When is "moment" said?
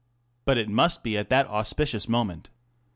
2.09-2.49